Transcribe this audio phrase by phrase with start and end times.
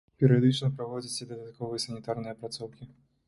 [0.21, 2.89] Перыядычна праводзяць і дадатковыя санітарныя апрацоўкі.